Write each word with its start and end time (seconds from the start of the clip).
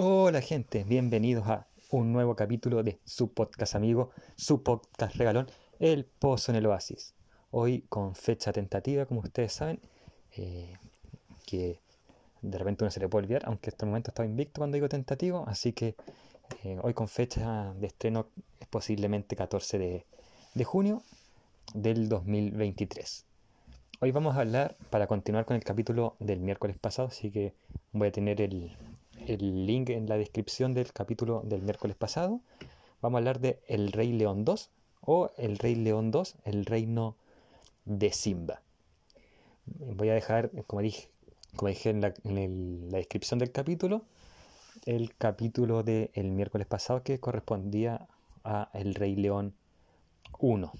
Hola 0.00 0.40
gente, 0.42 0.84
bienvenidos 0.84 1.48
a 1.48 1.66
un 1.90 2.12
nuevo 2.12 2.36
capítulo 2.36 2.84
de 2.84 3.00
su 3.04 3.32
podcast 3.32 3.74
amigo, 3.74 4.12
su 4.36 4.62
podcast 4.62 5.16
regalón, 5.16 5.48
El 5.80 6.04
Pozo 6.04 6.52
en 6.52 6.56
el 6.56 6.66
Oasis. 6.66 7.16
Hoy 7.50 7.84
con 7.88 8.14
fecha 8.14 8.52
tentativa, 8.52 9.06
como 9.06 9.22
ustedes 9.22 9.54
saben, 9.54 9.80
eh, 10.36 10.76
que 11.44 11.80
de 12.42 12.58
repente 12.58 12.84
uno 12.84 12.92
se 12.92 13.00
le 13.00 13.08
puede 13.08 13.24
olvidar, 13.24 13.42
aunque 13.46 13.70
hasta 13.70 13.86
el 13.86 13.90
momento 13.90 14.12
estaba 14.12 14.28
invicto 14.28 14.60
cuando 14.60 14.76
digo 14.76 14.88
tentativo, 14.88 15.42
así 15.48 15.72
que 15.72 15.96
eh, 16.62 16.78
hoy 16.80 16.94
con 16.94 17.08
fecha 17.08 17.74
de 17.74 17.88
estreno 17.88 18.28
es 18.60 18.68
posiblemente 18.68 19.34
14 19.34 19.80
de, 19.80 20.06
de 20.54 20.64
junio 20.64 21.02
del 21.74 22.08
2023. 22.08 23.24
Hoy 23.98 24.12
vamos 24.12 24.36
a 24.36 24.42
hablar, 24.42 24.76
para 24.90 25.08
continuar 25.08 25.44
con 25.44 25.56
el 25.56 25.64
capítulo 25.64 26.14
del 26.20 26.38
miércoles 26.38 26.78
pasado, 26.78 27.08
así 27.08 27.32
que 27.32 27.52
voy 27.90 28.06
a 28.06 28.12
tener 28.12 28.40
el, 28.40 28.76
el 29.28 29.66
link 29.66 29.90
en 29.90 30.08
la 30.08 30.16
descripción 30.16 30.74
del 30.74 30.92
capítulo 30.92 31.42
del 31.44 31.62
miércoles 31.62 31.96
pasado. 31.96 32.40
Vamos 33.00 33.16
a 33.16 33.20
hablar 33.20 33.40
de 33.40 33.60
El 33.66 33.92
Rey 33.92 34.12
León 34.12 34.44
2 34.44 34.70
o 35.02 35.30
El 35.36 35.58
Rey 35.58 35.74
León 35.74 36.10
2, 36.10 36.36
el 36.44 36.64
reino 36.64 37.16
de 37.84 38.12
Simba. 38.12 38.62
Voy 39.66 40.08
a 40.08 40.14
dejar, 40.14 40.50
como 40.66 40.82
dije, 40.82 41.08
como 41.56 41.68
dije 41.68 41.90
en, 41.90 42.00
la, 42.00 42.12
descripción 42.98 43.38
del 43.38 43.52
capítulo, 43.52 44.02
el 44.86 45.14
capítulo 45.16 45.82
del 45.82 46.30
miércoles 46.30 46.66
pasado 46.66 47.02
que 47.02 47.20
correspondía 47.20 48.08
a 48.44 48.70
El 48.72 48.94
Rey 48.94 49.14
León 49.14 49.54
1. 50.38 50.72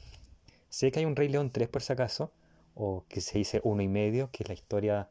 Sé 0.70 0.90
que 0.90 1.00
hay 1.00 1.04
un 1.04 1.16
Rey 1.16 1.28
León 1.28 1.50
3 1.50 1.68
por 1.68 1.82
si 1.82 1.92
acaso, 1.92 2.30
o 2.74 3.04
que 3.08 3.20
se 3.20 3.38
dice 3.38 3.60
uno 3.64 3.82
y 3.82 3.88
medio, 3.88 4.30
que 4.30 4.44
es 4.44 4.48
la 4.48 4.54
historia 4.54 5.08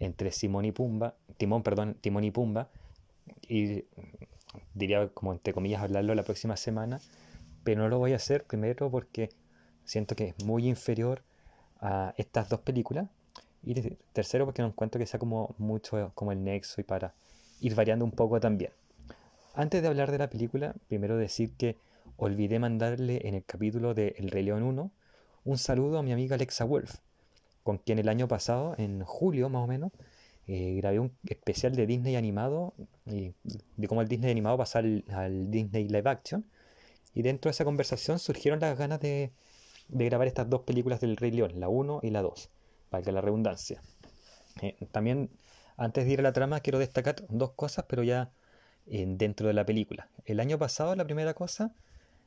entre 0.00 0.32
Simón 0.32 0.64
y 0.64 0.72
Pumba, 0.72 1.14
Timón, 1.36 1.62
perdón, 1.62 1.96
Timón 2.00 2.24
y 2.24 2.30
Pumba, 2.30 2.68
y 3.48 3.84
diría 4.74 5.08
como 5.08 5.32
entre 5.32 5.52
comillas 5.52 5.82
hablarlo 5.82 6.14
la 6.14 6.22
próxima 6.22 6.56
semana, 6.56 7.00
pero 7.64 7.82
no 7.82 7.88
lo 7.88 7.98
voy 7.98 8.12
a 8.12 8.16
hacer 8.16 8.44
primero 8.44 8.90
porque 8.90 9.30
siento 9.84 10.14
que 10.14 10.28
es 10.28 10.44
muy 10.44 10.68
inferior 10.68 11.22
a 11.80 12.14
estas 12.16 12.48
dos 12.48 12.60
películas 12.60 13.08
y 13.62 13.74
tercero 14.12 14.44
porque 14.44 14.62
no 14.62 14.68
encuentro 14.68 14.98
que 14.98 15.06
sea 15.06 15.18
como 15.18 15.54
mucho 15.58 16.12
como 16.14 16.32
el 16.32 16.42
nexo 16.44 16.80
y 16.80 16.84
para 16.84 17.14
ir 17.60 17.74
variando 17.74 18.04
un 18.04 18.12
poco 18.12 18.38
también. 18.40 18.70
Antes 19.54 19.82
de 19.82 19.88
hablar 19.88 20.12
de 20.12 20.18
la 20.18 20.30
película, 20.30 20.74
primero 20.88 21.16
decir 21.16 21.52
que 21.56 21.76
olvidé 22.16 22.58
mandarle 22.58 23.26
en 23.26 23.34
el 23.34 23.44
capítulo 23.44 23.94
de 23.94 24.14
El 24.18 24.30
Rey 24.30 24.44
León 24.44 24.62
1 24.62 24.90
un 25.44 25.58
saludo 25.58 25.98
a 25.98 26.02
mi 26.02 26.12
amiga 26.12 26.34
Alexa 26.34 26.64
Wolf, 26.64 26.96
con 27.66 27.78
quien 27.78 27.98
el 27.98 28.08
año 28.08 28.28
pasado, 28.28 28.76
en 28.78 29.02
julio 29.02 29.48
más 29.48 29.64
o 29.64 29.66
menos, 29.66 29.90
eh, 30.46 30.76
grabé 30.76 31.00
un 31.00 31.10
especial 31.28 31.74
de 31.74 31.84
Disney 31.84 32.14
animado, 32.14 32.74
de 33.04 33.88
cómo 33.88 34.02
el 34.02 34.06
Disney 34.06 34.30
animado 34.30 34.56
pasa 34.56 34.78
al, 34.78 35.50
Disney 35.50 35.88
live 35.88 36.08
action. 36.08 36.46
Y 37.12 37.22
dentro 37.22 37.48
de 37.48 37.54
esa 37.54 37.64
conversación 37.64 38.20
surgieron 38.20 38.60
las 38.60 38.78
ganas 38.78 39.00
de, 39.00 39.32
grabar 39.88 40.28
estas 40.28 40.48
dos 40.48 40.60
películas 40.60 41.00
del 41.00 41.16
Rey 41.16 41.32
León, 41.32 41.58
la 41.58 41.68
1 41.68 42.02
y 42.04 42.10
la 42.10 42.22
2, 42.22 42.50
para 42.88 43.02
que 43.02 43.10
la 43.10 43.20
redundancia. 43.20 43.82
Eh, 44.62 44.76
también, 44.92 45.28
antes 45.76 46.04
de 46.06 46.12
ir 46.12 46.20
a 46.20 46.22
la 46.22 46.32
trama, 46.32 46.60
quiero 46.60 46.78
destacar 46.78 47.16
dos 47.28 47.50
cosas, 47.54 47.86
pero 47.88 48.04
ya 48.04 48.30
eh, 48.86 49.04
dentro 49.08 49.48
de 49.48 49.54
la 49.54 49.66
película. 49.66 50.08
El 50.24 50.38
año 50.38 50.56
pasado, 50.56 50.94
la 50.94 51.04
primera 51.04 51.34
cosa, 51.34 51.74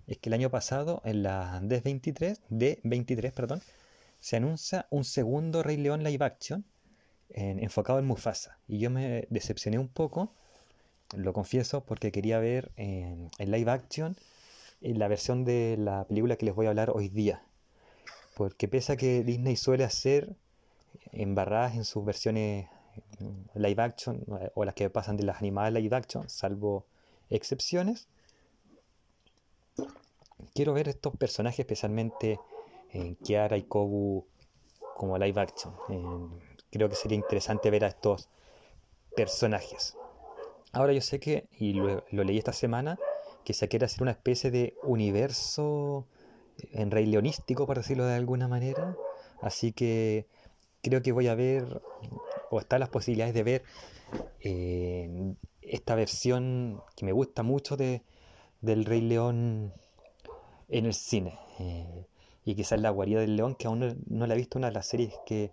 es 0.05 0.17
que 0.17 0.27
el 0.27 0.33
año 0.33 0.49
pasado, 0.49 1.01
en 1.05 1.23
la 1.23 1.61
D23, 1.61 2.41
D23, 2.49 3.31
perdón, 3.31 3.61
se 4.19 4.37
anuncia 4.37 4.87
un 4.89 5.03
segundo 5.03 5.63
Rey 5.63 5.77
León 5.77 6.03
live 6.03 6.23
action 6.25 6.65
enfocado 7.29 7.99
en 7.99 8.05
Mufasa. 8.05 8.57
Y 8.67 8.79
yo 8.79 8.89
me 8.89 9.27
decepcioné 9.29 9.77
un 9.79 9.87
poco, 9.87 10.33
lo 11.15 11.33
confieso, 11.33 11.83
porque 11.85 12.11
quería 12.11 12.39
ver 12.39 12.71
en, 12.75 13.29
live 13.37 13.71
action 13.71 14.15
la 14.81 15.07
versión 15.07 15.45
de 15.45 15.75
la 15.77 16.05
película 16.05 16.37
que 16.37 16.45
les 16.45 16.55
voy 16.55 16.65
a 16.65 16.69
hablar 16.69 16.91
hoy 16.93 17.09
día. 17.09 17.43
Porque 18.35 18.67
pese 18.67 18.93
a 18.93 18.97
que 18.97 19.23
Disney 19.23 19.55
suele 19.55 19.83
hacer 19.83 20.35
embarradas 21.11 21.75
en 21.75 21.85
sus 21.85 22.03
versiones 22.05 22.67
live 23.53 23.81
action 23.81 24.25
o 24.55 24.65
las 24.65 24.73
que 24.73 24.89
pasan 24.89 25.17
de 25.17 25.23
las 25.23 25.37
animadas 25.37 25.73
live 25.73 25.95
action, 25.95 26.29
salvo 26.29 26.85
excepciones, 27.29 28.07
quiero 30.53 30.73
ver 30.73 30.89
estos 30.89 31.15
personajes, 31.15 31.59
especialmente 31.59 32.39
en 32.93 33.15
Kiara 33.15 33.57
y 33.57 33.63
Kobu, 33.63 34.25
como 34.95 35.17
live 35.17 35.41
action 35.41 35.73
creo 36.71 36.89
que 36.89 36.95
sería 36.95 37.17
interesante 37.17 37.69
ver 37.69 37.85
a 37.85 37.89
estos 37.89 38.29
personajes. 39.15 39.97
Ahora 40.71 40.93
yo 40.93 41.01
sé 41.01 41.19
que, 41.19 41.47
y 41.51 41.73
lo, 41.73 42.03
leí 42.11 42.37
esta 42.37 42.53
semana, 42.53 42.99
que 43.43 43.53
se 43.53 43.67
quiere 43.67 43.85
hacer 43.85 44.03
una 44.03 44.11
especie 44.11 44.51
de 44.51 44.75
universo 44.83 46.07
en 46.71 46.91
rey 46.91 47.05
leonístico, 47.05 47.65
por 47.65 47.77
decirlo 47.77 48.05
de 48.05 48.15
alguna 48.15 48.47
manera. 48.47 48.95
Así 49.41 49.71
que 49.71 50.27
creo 50.81 51.01
que 51.01 51.11
voy 51.11 51.27
a 51.27 51.35
ver, 51.35 51.81
o 52.51 52.59
están 52.59 52.81
las 52.81 52.89
posibilidades 52.89 53.33
de 53.33 53.43
ver 53.43 53.63
eh, 54.41 55.33
esta 55.61 55.95
versión 55.95 56.83
que 56.95 57.05
me 57.05 57.13
gusta 57.13 57.41
mucho 57.41 57.77
de, 57.77 58.03
del 58.61 58.85
Rey 58.85 59.01
León 59.01 59.73
en 60.67 60.85
el 60.85 60.93
cine. 60.93 61.39
Eh, 61.59 62.05
y 62.45 62.55
quizás 62.55 62.79
la 62.79 62.89
guarida 62.89 63.21
del 63.21 63.35
león, 63.35 63.55
que 63.55 63.67
aún 63.67 63.79
no, 63.79 63.95
no 64.07 64.27
la 64.27 64.33
he 64.33 64.37
visto, 64.37 64.57
una 64.57 64.67
de 64.67 64.73
las 64.73 64.87
series 64.87 65.13
que, 65.25 65.51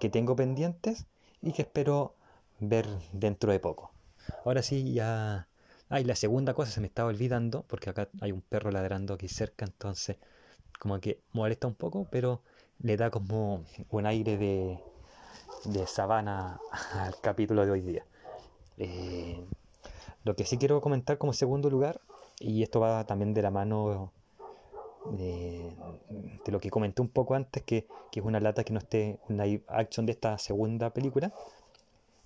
que 0.00 0.08
tengo 0.08 0.36
pendientes 0.36 1.06
y 1.42 1.52
que 1.52 1.62
espero 1.62 2.14
ver 2.60 2.86
dentro 3.12 3.52
de 3.52 3.60
poco. 3.60 3.92
Ahora 4.44 4.62
sí, 4.62 4.92
ya... 4.92 5.46
Ah, 5.90 6.00
la 6.00 6.16
segunda 6.16 6.52
cosa 6.52 6.70
se 6.70 6.80
me 6.80 6.86
estaba 6.86 7.08
olvidando, 7.08 7.64
porque 7.66 7.88
acá 7.88 8.08
hay 8.20 8.30
un 8.30 8.42
perro 8.42 8.70
ladrando 8.70 9.14
aquí 9.14 9.26
cerca, 9.26 9.64
entonces 9.64 10.18
como 10.78 11.00
que 11.00 11.20
molesta 11.32 11.66
un 11.66 11.74
poco, 11.74 12.06
pero 12.10 12.42
le 12.80 12.96
da 12.96 13.10
como 13.10 13.64
un 13.90 14.06
aire 14.06 14.36
de, 14.36 14.78
de 15.64 15.86
sabana 15.86 16.60
al 16.92 17.18
capítulo 17.20 17.64
de 17.64 17.70
hoy 17.70 17.80
día. 17.80 18.04
Eh, 18.76 19.42
lo 20.24 20.36
que 20.36 20.44
sí 20.44 20.58
quiero 20.58 20.80
comentar 20.80 21.18
como 21.18 21.32
segundo 21.32 21.70
lugar, 21.70 22.00
y 22.38 22.62
esto 22.62 22.80
va 22.80 23.04
también 23.04 23.34
de 23.34 23.42
la 23.42 23.50
mano 23.50 24.12
de, 25.12 25.72
lo 26.46 26.60
que 26.60 26.70
comenté 26.70 27.02
un 27.02 27.08
poco 27.08 27.34
antes, 27.34 27.62
que, 27.62 27.86
es 28.12 28.24
una 28.24 28.40
lata 28.40 28.64
que 28.64 28.72
no 28.72 28.80
esté 28.80 29.18
una 29.28 29.44
action 29.68 30.06
de 30.06 30.12
esta 30.12 30.38
segunda 30.38 30.90
película, 30.90 31.32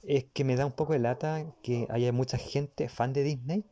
es 0.02 0.24
que 0.32 0.44
me 0.44 0.56
da 0.56 0.66
un 0.66 0.72
poco 0.72 0.94
de 0.94 0.98
lata 0.98 1.44
que 1.62 1.86
haya 1.90 2.12
mucha 2.12 2.38
gente 2.38 2.88
fan 2.88 3.12
de 3.12 3.22
Disney 3.22 3.64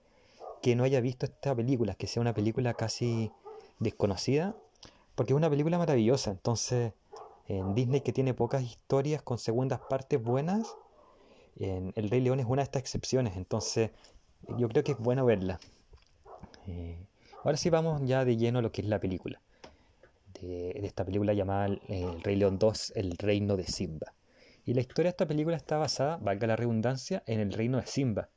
que 0.62 0.77
no 0.77 0.84
haya 0.84 1.00
visto 1.00 1.27
esta 1.27 1.55
película, 1.55 1.94
que 1.94 2.06
sea 2.06 2.21
una 2.21 2.34
película 2.34 2.75
casi 2.75 3.33
desconocida, 3.78 4.55
porque 5.15 5.32
es 5.32 5.37
una 5.37 5.50
película 5.50 5.78
maravillosa. 5.78 6.31
Entonces, 6.31 6.93
en 7.49 7.75
Disney 7.75 8.03
que 8.03 8.12
tiene 8.12 8.34
pocas 8.34 8.62
historias 8.62 9.22
con 9.22 9.38
segundas 9.38 9.81
partes 9.88 10.22
buenas, 10.22 10.77
en 11.56 11.93
El 11.97 12.11
Rey 12.11 12.21
León 12.21 12.41
es 12.41 12.47
una 12.47 12.62
de 12.62 12.65
estas 12.65 12.81
excepciones. 12.81 13.37
Entonces, 13.37 13.91
yo 14.59 14.69
creo 14.69 14.84
que 14.84 14.93
es 14.93 14.99
bueno 14.99 15.25
verla. 15.25 15.59
Eh, 16.67 17.06
Ahora 17.42 17.56
sí 17.56 17.70
vamos 17.70 18.02
ya 18.04 18.24
de 18.24 18.36
lleno 18.36 18.58
a 18.58 18.62
lo 18.62 18.70
que 18.70 18.82
es 18.82 18.88
la 18.88 19.00
película. 19.00 19.40
De, 20.40 20.72
esta 20.84 21.04
película 21.06 21.32
llamada 21.32 21.66
El 21.66 22.22
Rey 22.22 22.36
León 22.36 22.58
2, 22.58 22.92
El 22.96 23.16
Reino 23.16 23.56
de 23.56 23.64
Simba. 23.64 24.12
Y 24.66 24.74
la 24.74 24.82
historia 24.82 25.08
de 25.08 25.10
esta 25.10 25.26
película 25.26 25.56
está 25.56 25.78
basada, 25.78 26.18
valga 26.18 26.46
la 26.46 26.56
redundancia, 26.56 27.22
en 27.26 27.40
el 27.40 27.52
reino 27.52 27.80
de 27.80 27.86
Simba, 27.86 28.28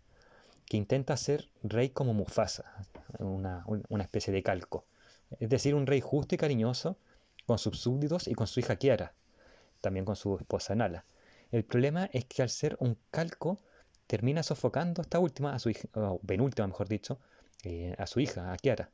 que 0.65 0.77
intenta 0.77 1.17
ser 1.17 1.49
rey 1.63 1.89
como 1.89 2.13
Mufasa, 2.13 2.85
una, 3.19 3.65
una 3.67 4.03
especie 4.03 4.31
de 4.31 4.41
calco. 4.41 4.85
Es 5.39 5.49
decir, 5.49 5.75
un 5.75 5.85
rey 5.85 5.99
justo 5.99 6.35
y 6.35 6.37
cariñoso 6.37 6.97
con 7.45 7.57
sus 7.59 7.79
súbditos 7.81 8.29
y 8.29 8.35
con 8.35 8.47
su 8.47 8.61
hija 8.61 8.77
Kiara, 8.77 9.13
también 9.81 10.05
con 10.05 10.15
su 10.15 10.37
esposa 10.37 10.75
Nala. 10.75 11.03
El 11.51 11.65
problema 11.65 12.09
es 12.13 12.23
que 12.25 12.41
al 12.41 12.49
ser 12.49 12.77
un 12.79 12.97
calco, 13.11 13.59
termina 14.07 14.43
sofocando 14.43 15.01
esta 15.01 15.19
última, 15.19 15.53
a 15.53 15.59
su 15.59 15.69
hija, 15.69 15.89
o 15.93 16.19
penúltima 16.19 16.67
mejor 16.67 16.87
dicho, 16.87 17.19
eh, 17.63 17.95
a 17.97 18.07
su 18.07 18.19
hija, 18.19 18.51
a 18.51 18.57
Kiara, 18.57 18.89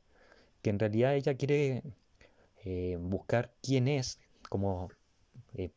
que 0.62 0.70
en 0.70 0.78
realidad 0.78 1.14
ella 1.14 1.34
quiere 1.34 1.82
eh, 2.64 2.96
buscar 3.00 3.52
quién 3.62 3.88
es 3.88 4.18
como, 4.48 4.90
eh, 5.54 5.70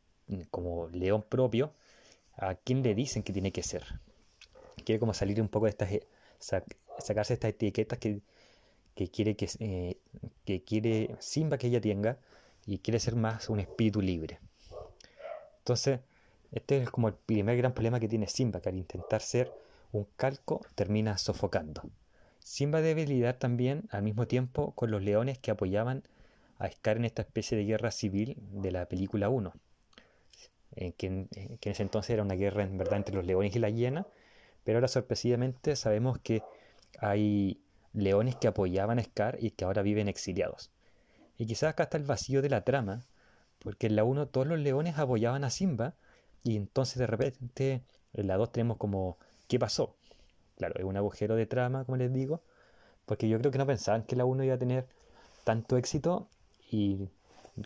como 0.52 0.88
león 0.90 1.24
propio, 1.28 1.74
a 2.36 2.56
quién 2.56 2.84
le 2.84 2.94
dicen 2.96 3.24
que 3.24 3.34
tiene 3.34 3.52
que 3.52 3.64
ser. 3.64 3.84
Quiere 4.86 5.00
como 5.00 5.14
salir 5.14 5.42
un 5.42 5.50
poco 5.50 5.66
de 5.66 5.72
estas, 5.72 6.64
sacarse 7.00 7.34
estas 7.34 7.50
etiquetas 7.50 8.00
que, 8.00 8.22
que 8.96 9.10
quiere 9.10 9.36
que, 9.36 9.98
que 10.46 10.64
quiere 10.64 11.16
Simba 11.20 11.58
que 11.58 11.68
ella 11.68 11.82
tenga 11.82 12.18
y 12.66 12.80
quiere 12.80 13.00
ser 13.00 13.16
más 13.16 13.50
un 13.50 13.60
espíritu 13.60 14.02
libre. 14.02 14.40
Entonces, 15.60 16.00
este 16.52 16.84
es 16.84 16.90
como 16.90 17.08
el 17.08 17.16
primer 17.16 17.58
gran 17.58 17.74
problema 17.74 18.00
que 18.00 18.08
tiene 18.08 18.28
Simba, 18.28 18.62
que 18.62 18.70
al 18.70 18.78
intentar 18.78 19.22
ser 19.22 19.52
un 19.92 20.08
calco 20.16 20.62
termina 20.76 21.18
sofocando. 21.18 21.84
Simba 22.44 22.82
debe 22.82 23.08
lidiar 23.08 23.36
también 23.36 23.88
al 23.90 24.04
mismo 24.04 24.28
tiempo 24.28 24.74
con 24.74 24.92
los 24.92 25.02
leones 25.02 25.38
que 25.40 25.52
apoyaban 25.52 26.04
a 26.60 26.70
Scar 26.70 26.98
en 26.98 27.06
esta 27.06 27.22
especie 27.22 27.58
de 27.58 27.66
guerra 27.66 27.92
civil 27.92 28.38
de 28.52 28.72
la 28.72 28.86
película 28.88 29.30
1, 29.30 29.54
que, 30.98 31.08
en, 31.08 31.30
ese 31.62 31.84
entonces 31.84 32.12
era 32.12 32.24
una 32.24 32.36
guerra 32.36 32.64
en 32.64 32.78
verdad 32.78 32.98
entre 32.98 33.16
los 33.16 33.26
leones 33.26 33.56
y 33.56 33.60
la 33.60 33.70
hiena, 33.70 34.06
Pero 34.64 34.78
ahora 34.78 34.88
sorpresivamente 34.88 35.76
sabemos 35.76 36.20
que 36.20 36.42
hay 37.00 37.60
leones 37.94 38.36
que 38.36 38.48
apoyaban 38.48 39.00
a 39.00 39.04
Scar 39.04 39.38
y 39.40 39.52
que 39.52 39.66
ahora 39.66 39.82
viven 39.82 40.08
exiliados. 40.08 40.72
Y 41.38 41.46
quizás 41.48 41.70
acá 41.72 41.84
está 41.84 41.98
el 41.98 42.04
vacío 42.04 42.42
de 42.42 42.50
la 42.50 42.64
trama, 42.64 43.06
porque 43.60 43.88
en 43.88 43.96
la 43.96 44.04
1 44.04 44.28
todos 44.28 44.48
los 44.48 44.60
leones 44.60 44.98
apoyaban 44.98 45.44
a 45.44 45.50
Simba 45.50 45.96
y 46.44 46.58
entonces 46.58 46.98
de 46.98 47.08
repente 47.08 47.84
en 48.14 48.28
la 48.28 48.38
2 48.38 48.52
tenemos 48.52 48.78
como 48.78 49.18
¿qué 49.48 49.60
pasó? 49.60 49.96
Claro, 50.58 50.76
es 50.78 50.86
un 50.86 50.98
agujero 50.98 51.36
de 51.36 51.46
trama, 51.46 51.86
como 51.86 51.98
les 51.98 52.12
digo, 52.14 52.42
porque 53.06 53.30
yo 53.30 53.40
creo 53.40 53.52
que 53.52 53.58
no 53.58 53.66
pensaban 53.68 54.04
que 54.04 54.16
la 54.16 54.26
1 54.26 54.44
iba 54.44 54.56
a 54.56 54.60
tener 54.60 54.88
tanto 55.44 55.78
éxito 55.78 56.28
y 56.72 57.10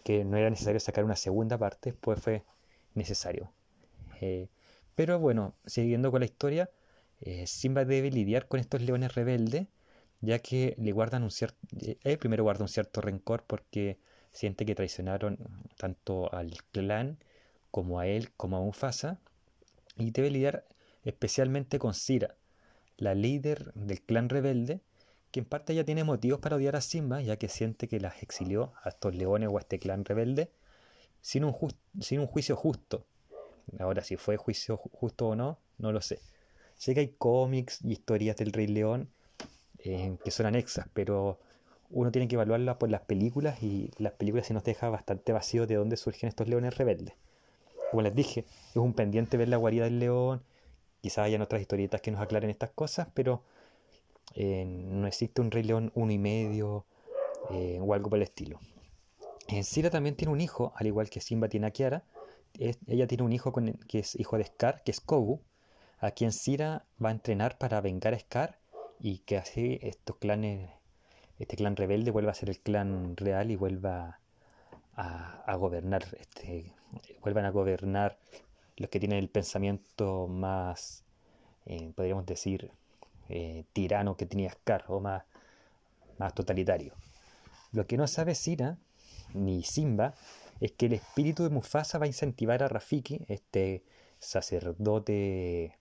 que 0.03 0.25
no 0.25 0.37
era 0.37 0.49
necesario 0.49 0.79
sacar 0.79 1.03
una 1.05 1.15
segunda 1.15 1.57
parte, 1.57 1.93
pues 1.93 2.21
fue 2.21 2.43
necesario. 2.95 3.51
Eh, 4.21 4.49
pero 4.95 5.19
bueno, 5.19 5.53
siguiendo 5.65 6.11
con 6.11 6.21
la 6.21 6.25
historia, 6.25 6.69
eh, 7.21 7.47
Simba 7.47 7.85
debe 7.85 8.11
lidiar 8.11 8.47
con 8.47 8.59
estos 8.59 8.81
leones 8.81 9.15
rebeldes, 9.15 9.67
ya 10.21 10.39
que 10.39 10.75
le 10.79 10.91
guardan 10.91 11.23
un 11.23 11.31
cierto... 11.31 11.57
Eh, 11.81 11.97
él 12.03 12.17
primero 12.17 12.43
guarda 12.43 12.63
un 12.63 12.69
cierto 12.69 13.01
rencor 13.01 13.43
porque 13.45 13.99
siente 14.31 14.65
que 14.65 14.75
traicionaron 14.75 15.37
tanto 15.77 16.33
al 16.33 16.53
clan 16.71 17.19
como 17.71 17.99
a 17.99 18.07
él, 18.07 18.31
como 18.37 18.57
a 18.57 18.61
Mufasa, 18.61 19.19
y 19.97 20.11
debe 20.11 20.31
lidiar 20.31 20.65
especialmente 21.03 21.79
con 21.79 21.93
Sira, 21.93 22.35
la 22.97 23.15
líder 23.15 23.73
del 23.73 24.01
clan 24.01 24.29
rebelde, 24.29 24.81
que 25.31 25.41
en 25.41 25.45
parte 25.45 25.75
ya 25.75 25.83
tiene 25.83 26.03
motivos 26.03 26.39
para 26.39 26.55
odiar 26.55 26.75
a 26.75 26.81
Simba, 26.81 27.21
ya 27.21 27.37
que 27.37 27.49
siente 27.49 27.87
que 27.87 27.99
las 27.99 28.23
exilió 28.23 28.73
a 28.83 28.89
estos 28.89 29.15
leones 29.15 29.49
o 29.51 29.57
a 29.57 29.61
este 29.61 29.79
clan 29.79 30.05
rebelde 30.05 30.49
sin 31.21 31.43
un, 31.43 31.51
juicio 31.51 32.55
justo. 32.55 33.05
Ahora, 33.79 34.03
si 34.03 34.15
fue 34.15 34.37
juicio 34.37 34.77
justo 34.77 35.27
o 35.27 35.35
no, 35.35 35.59
no 35.77 35.91
lo 35.91 36.01
sé. 36.01 36.21
Sé 36.75 36.93
que 36.93 37.01
hay 37.01 37.15
cómics 37.17 37.79
y 37.83 37.91
historias 37.91 38.37
del 38.37 38.53
Rey 38.53 38.67
León 38.67 39.09
eh, 39.79 40.17
que 40.23 40.31
son 40.31 40.45
anexas, 40.45 40.87
pero 40.93 41.39
uno 41.89 42.11
tiene 42.11 42.27
que 42.27 42.35
evaluarlas 42.35 42.77
por 42.77 42.89
las 42.89 43.01
películas 43.01 43.61
y 43.61 43.91
las 43.97 44.13
películas 44.13 44.47
se 44.47 44.53
nos 44.53 44.63
deja 44.63 44.89
bastante 44.89 45.33
vacío 45.33 45.67
de 45.67 45.75
dónde 45.75 45.97
surgen 45.97 46.29
estos 46.29 46.47
leones 46.47 46.77
rebeldes. 46.77 47.15
Como 47.91 48.01
les 48.01 48.15
dije, 48.15 48.45
es 48.71 48.75
un 48.77 48.93
pendiente 48.93 49.37
ver 49.37 49.49
la 49.49 49.57
guarida 49.57 49.85
del 49.85 49.99
león, 49.99 50.43
quizás 51.07 51.19
hayan 51.19 51.41
otras 51.41 51.61
historietas 51.61 52.01
que 52.01 52.11
nos 52.11 52.19
aclaren 52.19 52.49
estas 52.49 52.71
cosas, 52.71 53.07
pero 53.13 53.41
eh, 54.35 54.65
no 54.65 55.07
existe 55.07 55.39
un 55.39 55.51
Rey 55.51 55.63
León 55.63 55.89
uno 55.95 56.11
y 56.11 56.17
medio 56.17 56.85
eh, 57.49 57.79
o 57.81 57.93
algo 57.93 58.09
por 58.09 58.17
el 58.17 58.23
estilo. 58.23 58.59
Sira 59.63 59.89
también 59.89 60.17
tiene 60.17 60.33
un 60.33 60.41
hijo, 60.41 60.73
al 60.75 60.85
igual 60.85 61.09
que 61.09 61.21
Simba 61.21 61.47
tiene 61.47 61.67
a 61.67 61.71
Kiara. 61.71 62.03
ella 62.59 63.07
tiene 63.07 63.23
un 63.23 63.31
hijo 63.31 63.53
que 63.87 63.99
es 63.99 64.19
hijo 64.19 64.37
de 64.37 64.43
Scar, 64.43 64.83
que 64.83 64.91
es 64.91 64.99
Kogu, 64.99 65.39
a 65.99 66.11
quien 66.11 66.33
Sira 66.33 66.85
va 67.01 67.07
a 67.07 67.13
entrenar 67.13 67.57
para 67.57 67.79
vengar 67.79 68.13
a 68.13 68.19
Scar 68.19 68.59
y 68.99 69.19
que 69.19 69.37
así 69.37 69.79
estos 69.81 70.17
clanes, 70.17 70.69
este 71.39 71.55
clan 71.55 71.77
rebelde 71.77 72.11
vuelva 72.11 72.31
a 72.31 72.35
ser 72.35 72.49
el 72.49 72.59
clan 72.59 73.15
real 73.15 73.49
y 73.49 73.55
vuelva 73.55 74.19
a, 74.97 75.55
gobernar, 75.55 76.03
este, 76.19 76.73
vuelvan 77.21 77.45
a 77.45 77.51
gobernar 77.51 78.17
los 78.77 78.89
que 78.89 78.99
tienen 78.99 79.17
el 79.17 79.29
pensamiento 79.29 80.27
más, 80.27 81.03
eh, 81.65 81.91
podríamos 81.95 82.25
decir, 82.25 82.71
eh, 83.29 83.65
tirano 83.73 84.15
que 84.15 84.25
tenía 84.25 84.51
Scar 84.51 84.85
o 84.87 84.99
más, 84.99 85.23
más 86.19 86.33
totalitario. 86.33 86.93
Lo 87.71 87.87
que 87.87 87.97
no 87.97 88.07
sabe 88.07 88.35
Sira 88.35 88.77
ni 89.33 89.63
Simba 89.63 90.13
es 90.61 90.71
que 90.71 90.85
el 90.85 90.93
espíritu 90.93 91.43
de 91.43 91.49
Mufasa 91.49 91.97
va 91.97 92.05
a 92.05 92.07
incentivar 92.07 92.63
a 92.63 92.67
Rafiki, 92.67 93.25
este 93.27 93.83
sacerdote 94.19 95.77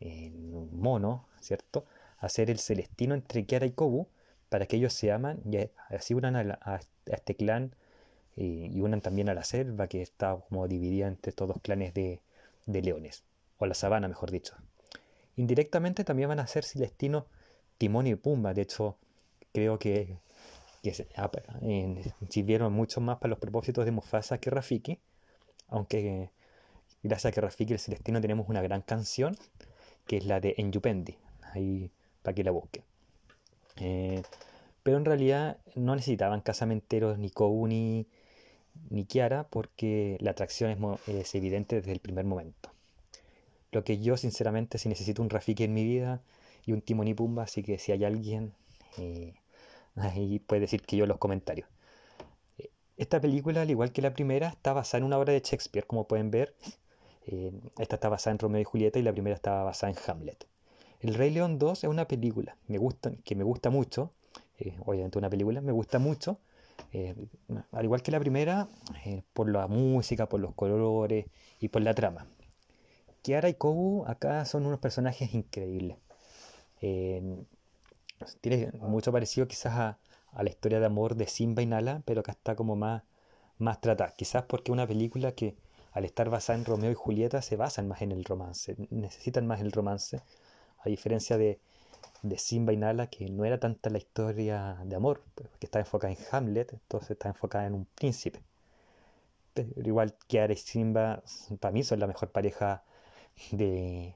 eh, 0.00 0.30
mono, 0.72 1.26
¿cierto?, 1.40 1.86
a 2.18 2.28
ser 2.28 2.50
el 2.50 2.58
celestino 2.58 3.14
entre 3.14 3.44
Kiara 3.44 3.66
y 3.66 3.72
Kobu 3.72 4.08
para 4.48 4.66
que 4.66 4.76
ellos 4.76 4.92
se 4.94 5.12
aman 5.12 5.40
y 5.44 5.58
así 5.94 6.14
unan 6.14 6.36
a, 6.36 6.80
este 7.06 7.34
clan 7.34 7.74
y 8.36 8.80
unan 8.80 9.00
también 9.00 9.28
a 9.28 9.34
la 9.34 9.44
selva 9.44 9.86
que 9.86 10.02
está 10.02 10.38
como 10.48 10.68
dividida 10.68 11.08
entre 11.08 11.30
estos 11.30 11.48
dos 11.48 11.58
clanes 11.62 11.94
de, 11.94 12.20
de 12.66 12.82
leones, 12.82 13.24
o 13.58 13.66
la 13.66 13.74
sabana 13.74 14.08
mejor 14.08 14.30
dicho. 14.30 14.56
Indirectamente 15.36 16.04
también 16.04 16.28
van 16.28 16.40
a 16.40 16.46
ser 16.46 16.64
Celestino 16.64 17.26
Timón 17.78 18.06
y 18.06 18.14
Pumba. 18.14 18.54
De 18.54 18.62
hecho, 18.62 18.96
creo 19.52 19.78
que, 19.78 20.18
sirvieron 22.28 22.72
mucho 22.72 23.00
más 23.00 23.18
para 23.18 23.30
los 23.30 23.38
propósitos 23.38 23.84
de 23.84 23.90
Mufasa 23.90 24.38
que 24.38 24.50
Rafiki. 24.50 25.00
Aunque 25.68 26.30
gracias 27.02 27.32
a 27.32 27.34
que 27.34 27.40
Rafiki 27.40 27.74
el 27.74 27.78
Celestino 27.78 28.20
tenemos 28.20 28.48
una 28.48 28.62
gran 28.62 28.82
canción, 28.82 29.36
que 30.06 30.18
es 30.18 30.26
la 30.26 30.40
de 30.40 30.54
Enyupendi. 30.58 31.18
Ahí 31.52 31.90
para 32.22 32.34
que 32.34 32.44
la 32.44 32.50
busquen. 32.50 32.84
Eh, 33.76 34.22
pero 34.82 34.96
en 34.96 35.04
realidad 35.04 35.58
no 35.74 35.94
necesitaban 35.94 36.40
casamenteros 36.40 37.18
ni 37.18 37.30
Kou 37.30 37.66
ni, 37.66 38.06
ni 38.90 39.04
Kiara 39.04 39.48
porque 39.48 40.16
la 40.20 40.32
atracción 40.32 40.98
es, 41.06 41.34
evidente 41.34 41.76
desde 41.76 41.92
el 41.92 42.00
primer 42.00 42.24
momento. 42.24 42.70
Lo 43.72 43.84
que 43.84 43.98
yo, 43.98 44.16
sinceramente, 44.16 44.78
si 44.78 44.88
necesito 44.88 45.22
un 45.22 45.30
Rafiki 45.30 45.64
en 45.64 45.74
mi 45.74 45.84
vida 45.84 46.22
y 46.64 46.72
un 46.72 46.80
Timón 46.80 47.08
y 47.08 47.14
Pumba, 47.14 47.44
así 47.44 47.62
que 47.62 47.78
si 47.78 47.92
hay 47.92 48.04
alguien, 48.04 48.54
eh, 48.98 49.34
ahí 49.96 50.38
puede 50.38 50.60
decir 50.60 50.82
que 50.82 50.96
yo 50.96 51.06
los 51.06 51.18
comentarios. 51.18 51.68
Eh, 52.58 52.70
esta 52.96 53.20
película, 53.20 53.62
al 53.62 53.70
igual 53.70 53.92
que 53.92 54.02
la 54.02 54.14
primera, 54.14 54.48
está 54.48 54.72
basada 54.72 54.98
en 54.98 55.04
una 55.04 55.18
obra 55.18 55.32
de 55.32 55.40
Shakespeare, 55.40 55.86
como 55.86 56.06
pueden 56.06 56.30
ver. 56.30 56.54
Eh, 57.26 57.52
esta 57.78 57.96
está 57.96 58.08
basada 58.08 58.32
en 58.32 58.38
Romeo 58.38 58.60
y 58.60 58.64
Julieta 58.64 58.98
y 58.98 59.02
la 59.02 59.12
primera 59.12 59.34
está 59.34 59.62
basada 59.64 59.92
en 59.92 59.98
Hamlet. 60.06 60.46
El 61.00 61.14
Rey 61.14 61.30
León 61.30 61.58
2 61.58 61.84
es 61.84 61.90
una 61.90 62.08
película 62.08 62.56
que 63.24 63.34
me 63.34 63.44
gusta 63.44 63.70
mucho, 63.70 64.12
obviamente 64.84 65.18
una 65.18 65.28
película, 65.28 65.60
me 65.60 65.72
gusta 65.72 65.98
mucho, 65.98 66.38
al 67.72 67.84
igual 67.84 68.02
que 68.02 68.10
la 68.10 68.20
primera, 68.20 68.68
por 69.32 69.50
la 69.50 69.66
música, 69.66 70.28
por 70.28 70.40
los 70.40 70.54
colores 70.54 71.26
y 71.60 71.68
por 71.68 71.82
la 71.82 71.94
trama. 71.94 72.26
Kiara 73.22 73.48
y 73.48 73.54
Kobu 73.54 74.04
acá 74.06 74.44
son 74.44 74.66
unos 74.66 74.78
personajes 74.78 75.34
increíbles. 75.34 75.98
Eh, 76.80 77.44
tiene 78.40 78.70
mucho 78.80 79.12
parecido 79.12 79.48
quizás 79.48 79.74
a, 79.74 79.98
la 80.42 80.50
historia 80.50 80.80
de 80.80 80.86
amor 80.86 81.16
de 81.16 81.26
Simba 81.26 81.62
y 81.62 81.66
Nala, 81.66 82.02
pero 82.04 82.20
acá 82.20 82.32
está 82.32 82.54
como 82.54 82.76
más, 82.76 83.02
más 83.58 83.80
tratada. 83.80 84.12
Quizás 84.12 84.44
porque 84.44 84.70
una 84.70 84.86
película 84.86 85.32
que 85.32 85.56
al 85.92 86.04
estar 86.04 86.28
basada 86.28 86.58
en 86.58 86.66
Romeo 86.66 86.90
y 86.90 86.94
Julieta 86.94 87.40
se 87.42 87.56
basan 87.56 87.88
más 87.88 88.02
en 88.02 88.12
el 88.12 88.24
romance, 88.24 88.76
necesitan 88.90 89.46
más 89.46 89.60
el 89.60 89.72
romance, 89.72 90.20
a 90.78 90.88
diferencia 90.88 91.38
de, 91.38 91.58
Simba 92.38 92.72
y 92.72 92.76
Nala, 92.76 93.08
que 93.08 93.28
no 93.30 93.44
era 93.44 93.58
tanta 93.58 93.90
la 93.90 93.98
historia 93.98 94.78
de 94.84 94.96
amor, 94.96 95.22
pues, 95.34 95.48
que 95.58 95.66
está 95.66 95.78
enfocada 95.80 96.12
en 96.12 96.18
Hamlet, 96.30 96.72
entonces 96.72 97.12
está 97.12 97.28
enfocada 97.28 97.66
en 97.66 97.74
un 97.74 97.86
príncipe. 97.86 98.42
Pero 99.54 99.70
igual 99.88 100.14
Kiara 100.26 100.52
y 100.52 100.56
Simba, 100.56 101.22
para 101.60 101.72
mí 101.72 101.82
son 101.82 102.00
la 102.00 102.06
mejor 102.06 102.30
pareja 102.30 102.84
de, 103.52 104.14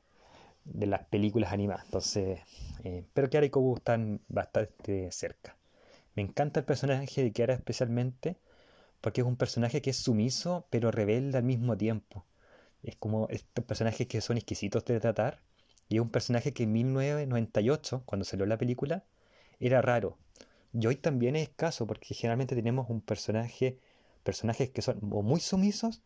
las 0.64 1.04
películas 1.06 1.52
animadas. 1.52 1.84
Entonces, 1.86 2.40
eh, 2.84 3.04
pero 3.14 3.30
Kiara 3.30 3.46
y 3.46 3.50
Kobu 3.50 3.76
están 3.76 4.20
bastante 4.28 5.10
cerca. 5.12 5.56
Me 6.14 6.22
encanta 6.22 6.60
el 6.60 6.66
personaje 6.66 7.22
de 7.22 7.32
Kiara 7.32 7.54
especialmente 7.54 8.36
porque 9.00 9.22
es 9.22 9.26
un 9.26 9.36
personaje 9.36 9.82
que 9.82 9.90
es 9.90 9.96
sumiso 9.96 10.66
pero 10.70 10.90
rebelde 10.90 11.38
al 11.38 11.44
mismo 11.44 11.76
tiempo. 11.76 12.24
Es 12.82 12.96
como 12.96 13.28
estos 13.30 13.64
personajes 13.64 14.06
que 14.06 14.20
son 14.20 14.36
exquisitos 14.36 14.84
de 14.84 15.00
tratar. 15.00 15.40
Y 15.90 15.96
es 15.96 16.02
un 16.02 16.10
personaje 16.10 16.52
que 16.52 16.62
en 16.62 16.72
1998, 16.72 18.04
cuando 18.06 18.24
salió 18.24 18.46
la 18.46 18.56
película, 18.56 19.04
era 19.58 19.82
raro. 19.82 20.16
Y 20.72 20.86
hoy 20.86 20.94
también 20.94 21.34
es 21.34 21.48
escaso 21.48 21.84
porque 21.86 22.14
generalmente 22.14 22.54
tenemos 22.54 22.88
un 22.88 23.00
personaje, 23.00 23.76
personajes 24.22 24.70
que 24.70 24.82
son 24.82 25.00
o 25.10 25.22
muy 25.22 25.40
sumisos 25.40 26.00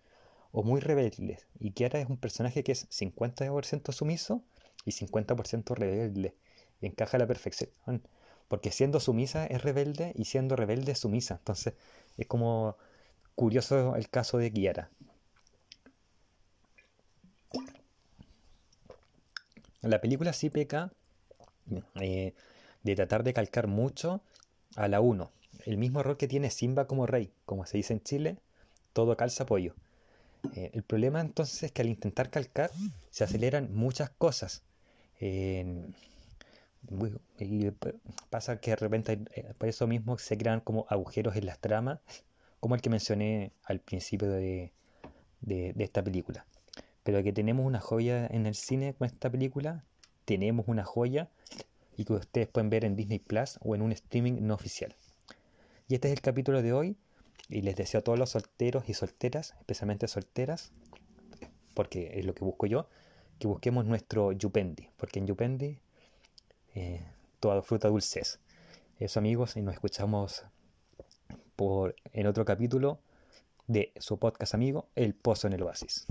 o 0.52 0.62
muy 0.62 0.80
rebeldes. 0.80 1.46
Y 1.60 1.72
Kiara 1.72 2.00
es 2.00 2.08
un 2.08 2.16
personaje 2.16 2.64
que 2.64 2.72
es 2.72 2.88
50% 2.88 3.92
sumiso 3.92 4.42
y 4.86 4.92
50% 4.92 5.74
rebelde. 5.74 6.34
Y 6.80 6.86
encaja 6.86 7.18
a 7.18 7.20
la 7.20 7.26
perfección. 7.26 7.68
Porque 8.48 8.70
siendo 8.72 9.00
sumisa 9.00 9.44
es 9.46 9.62
rebelde 9.62 10.12
y 10.16 10.24
siendo 10.24 10.56
rebelde 10.56 10.92
es 10.92 11.00
sumisa. 11.00 11.34
Entonces 11.34 11.74
es 12.16 12.26
como 12.26 12.78
curioso 13.34 13.96
el 13.96 14.08
caso 14.08 14.38
de 14.38 14.50
Kiara. 14.50 14.90
La 19.84 20.00
película 20.00 20.32
sí 20.32 20.50
peca 20.50 20.90
eh, 22.00 22.34
de 22.82 22.96
tratar 22.96 23.22
de 23.22 23.34
calcar 23.34 23.66
mucho 23.66 24.22
a 24.76 24.88
la 24.88 25.00
1. 25.00 25.30
El 25.66 25.78
mismo 25.78 26.00
error 26.00 26.16
que 26.16 26.28
tiene 26.28 26.50
Simba 26.50 26.86
como 26.86 27.06
rey. 27.06 27.30
Como 27.44 27.66
se 27.66 27.76
dice 27.76 27.92
en 27.92 28.02
Chile, 28.02 28.38
todo 28.92 29.16
calza 29.16 29.46
pollo. 29.46 29.74
Eh, 30.54 30.70
el 30.74 30.82
problema 30.82 31.20
entonces 31.20 31.62
es 31.62 31.72
que 31.72 31.82
al 31.82 31.88
intentar 31.88 32.30
calcar 32.30 32.70
se 33.10 33.24
aceleran 33.24 33.74
muchas 33.74 34.10
cosas. 34.10 34.62
y 35.20 35.60
pasa 38.30 38.60
que 38.60 38.70
de 38.70 38.76
repente 38.76 39.18
eh, 39.34 39.54
por 39.56 39.68
eso 39.68 39.86
mismo 39.86 40.18
se 40.18 40.36
crean 40.36 40.60
como 40.60 40.86
agujeros 40.88 41.36
en 41.36 41.46
las 41.46 41.58
tramas, 41.58 42.00
como 42.60 42.74
el 42.74 42.82
que 42.82 42.90
mencioné 42.90 43.52
al 43.64 43.80
principio 43.80 44.28
de, 44.28 44.72
esta 45.46 46.02
película. 46.02 46.46
Pero 47.04 47.22
que 47.22 47.32
tenemos 47.32 47.64
una 47.64 47.80
joya 47.80 48.26
en 48.26 48.46
el 48.46 48.54
cine 48.54 48.94
con 48.94 49.06
esta 49.06 49.30
película, 49.30 49.84
tenemos 50.24 50.66
una 50.66 50.84
joya 50.84 51.28
y 51.96 52.04
que 52.04 52.14
ustedes 52.14 52.48
pueden 52.48 52.70
ver 52.70 52.84
en 52.84 52.96
Disney 52.96 53.18
Plus 53.18 53.58
o 53.60 53.74
en 53.74 53.82
un 53.82 53.92
streaming 53.92 54.38
no 54.40 54.54
oficial. 54.54 54.96
Y 55.86 55.94
este 55.94 56.08
es 56.08 56.14
el 56.14 56.20
capítulo 56.20 56.62
de 56.62 56.72
hoy 56.72 56.96
y 57.48 57.60
les 57.60 57.76
deseo 57.76 58.00
a 58.00 58.02
todos 58.02 58.18
los 58.18 58.30
solteros 58.30 58.88
y 58.88 58.94
solteras, 58.94 59.54
especialmente 59.60 60.08
solteras, 60.08 60.72
porque 61.74 62.12
es 62.18 62.24
lo 62.24 62.34
que 62.34 62.44
busco 62.44 62.66
yo, 62.66 62.88
que 63.38 63.46
busquemos 63.46 63.84
nuestro 63.84 64.32
Yupendi, 64.32 64.88
porque 64.96 65.18
en 65.18 65.26
Yupendi 65.26 65.78
eh, 66.74 67.04
toda 67.40 67.60
fruta 67.62 67.88
dulce 67.88 68.20
es. 68.20 68.40
Eso 68.98 69.18
amigos, 69.18 69.56
y 69.56 69.62
nos 69.62 69.74
escuchamos 69.74 70.44
por, 71.56 71.94
en 72.12 72.26
otro 72.26 72.44
capítulo 72.44 72.98
de 73.66 73.92
su 73.96 74.18
podcast 74.18 74.54
amigo, 74.54 74.88
El 74.94 75.14
Pozo 75.14 75.46
en 75.46 75.52
el 75.52 75.62
Oasis. 75.62 76.06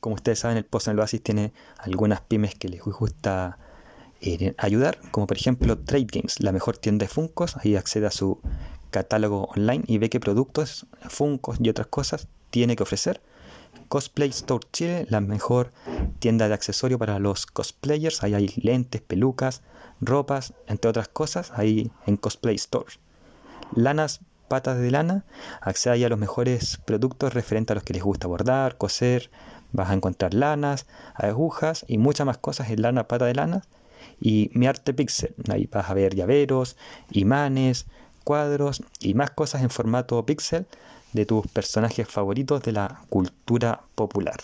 Como 0.00 0.14
ustedes 0.14 0.40
saben, 0.40 0.56
el 0.56 0.64
Pozo 0.64 0.90
en 0.90 0.96
el 0.96 1.00
Oasis 1.00 1.22
tiene 1.22 1.52
algunas 1.78 2.20
pymes 2.20 2.54
que 2.54 2.68
les 2.68 2.82
gusta 2.82 3.58
eh, 4.20 4.54
ayudar, 4.58 4.98
como 5.10 5.26
por 5.26 5.36
ejemplo 5.36 5.78
Trade 5.78 6.06
Games, 6.12 6.40
la 6.40 6.52
mejor 6.52 6.76
tienda 6.78 7.04
de 7.04 7.08
Funcos. 7.08 7.56
Ahí 7.56 7.76
accede 7.76 8.06
a 8.06 8.10
su 8.10 8.40
catálogo 8.90 9.44
online 9.56 9.84
y 9.86 9.98
ve 9.98 10.08
qué 10.08 10.20
productos, 10.20 10.86
Funcos 11.08 11.58
y 11.60 11.68
otras 11.68 11.88
cosas 11.88 12.28
tiene 12.50 12.76
que 12.76 12.82
ofrecer. 12.82 13.20
Cosplay 13.88 14.28
Store 14.30 14.66
Chile, 14.72 15.06
la 15.08 15.20
mejor 15.20 15.72
tienda 16.18 16.48
de 16.48 16.54
accesorios 16.54 16.98
para 16.98 17.18
los 17.18 17.46
cosplayers. 17.46 18.22
Ahí 18.22 18.34
hay 18.34 18.48
lentes, 18.56 19.00
pelucas, 19.00 19.62
ropas, 20.00 20.52
entre 20.66 20.90
otras 20.90 21.08
cosas, 21.08 21.52
ahí 21.54 21.90
en 22.06 22.16
Cosplay 22.16 22.56
Store. 22.56 22.86
Lanas 23.74 24.20
patas 24.48 24.78
de 24.78 24.90
lana, 24.90 25.24
accede 25.60 26.04
a 26.04 26.08
los 26.08 26.18
mejores 26.18 26.78
productos 26.84 27.34
referentes 27.34 27.72
a 27.72 27.74
los 27.76 27.84
que 27.84 27.92
les 27.92 28.02
gusta 28.02 28.26
bordar, 28.26 28.76
coser. 28.78 29.30
Vas 29.72 29.90
a 29.90 29.94
encontrar 29.94 30.34
lanas, 30.34 30.86
agujas 31.14 31.84
y 31.88 31.98
muchas 31.98 32.26
más 32.26 32.38
cosas 32.38 32.70
en 32.70 32.82
lana 32.82 33.08
pata 33.08 33.26
de 33.26 33.34
lana. 33.34 33.62
Y 34.20 34.50
mi 34.54 34.66
arte 34.66 34.94
pixel, 34.94 35.34
ahí 35.50 35.68
vas 35.70 35.90
a 35.90 35.94
ver 35.94 36.14
llaveros, 36.14 36.76
imanes, 37.10 37.86
cuadros 38.24 38.82
y 39.00 39.14
más 39.14 39.30
cosas 39.30 39.62
en 39.62 39.70
formato 39.70 40.24
pixel 40.24 40.66
de 41.12 41.26
tus 41.26 41.46
personajes 41.46 42.08
favoritos 42.08 42.62
de 42.62 42.72
la 42.72 43.00
cultura 43.08 43.82
popular. 43.94 44.38